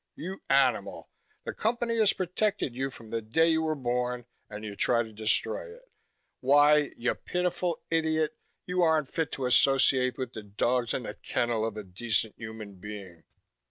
You 0.15 0.41
animal, 0.49 1.11
the 1.43 1.53
Company 1.53 1.97
has 1.99 2.11
protected 2.11 2.75
you 2.75 2.89
from 2.89 3.11
the 3.11 3.21
day 3.21 3.49
you 3.49 3.61
were 3.61 3.75
born, 3.75 4.25
and 4.49 4.65
you 4.65 4.75
try 4.75 5.03
to 5.03 5.13
destroy 5.13 5.75
it. 5.75 5.91
Why, 6.39 6.91
you 6.97 7.13
pitiful 7.13 7.83
idiot, 7.91 8.35
you 8.65 8.81
aren't 8.81 9.09
fit 9.11 9.31
to 9.33 9.45
associate 9.45 10.17
with 10.17 10.33
the 10.33 10.41
dogs 10.41 10.95
in 10.95 11.03
the 11.03 11.13
kennel 11.13 11.63
of 11.63 11.77
a 11.77 11.83
decent 11.83 12.33
human 12.35 12.77
being!" 12.77 13.25